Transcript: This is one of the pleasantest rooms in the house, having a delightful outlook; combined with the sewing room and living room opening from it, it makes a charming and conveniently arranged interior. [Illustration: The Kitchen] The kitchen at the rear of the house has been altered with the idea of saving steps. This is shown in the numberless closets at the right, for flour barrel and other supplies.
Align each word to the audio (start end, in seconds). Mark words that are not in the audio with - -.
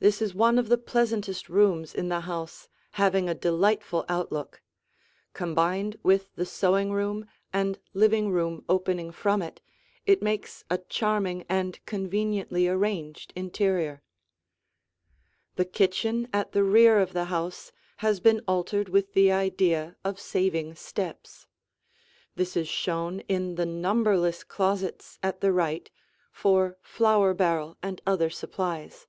This 0.00 0.22
is 0.22 0.32
one 0.32 0.60
of 0.60 0.68
the 0.68 0.78
pleasantest 0.78 1.48
rooms 1.48 1.92
in 1.92 2.08
the 2.08 2.20
house, 2.20 2.68
having 2.92 3.28
a 3.28 3.34
delightful 3.34 4.04
outlook; 4.08 4.62
combined 5.32 5.98
with 6.04 6.32
the 6.36 6.46
sewing 6.46 6.92
room 6.92 7.26
and 7.52 7.80
living 7.94 8.30
room 8.30 8.64
opening 8.68 9.10
from 9.10 9.42
it, 9.42 9.60
it 10.06 10.22
makes 10.22 10.62
a 10.70 10.78
charming 10.78 11.44
and 11.48 11.84
conveniently 11.84 12.68
arranged 12.68 13.32
interior. 13.34 14.00
[Illustration: 15.56 15.56
The 15.56 15.64
Kitchen] 15.64 16.18
The 16.22 16.22
kitchen 16.22 16.28
at 16.32 16.52
the 16.52 16.62
rear 16.62 17.00
of 17.00 17.12
the 17.12 17.24
house 17.24 17.72
has 17.96 18.20
been 18.20 18.40
altered 18.46 18.88
with 18.88 19.14
the 19.14 19.32
idea 19.32 19.96
of 20.04 20.20
saving 20.20 20.76
steps. 20.76 21.48
This 22.36 22.56
is 22.56 22.68
shown 22.68 23.18
in 23.26 23.56
the 23.56 23.66
numberless 23.66 24.44
closets 24.44 25.18
at 25.24 25.40
the 25.40 25.50
right, 25.52 25.90
for 26.30 26.76
flour 26.82 27.34
barrel 27.34 27.76
and 27.82 28.00
other 28.06 28.30
supplies. 28.30 29.08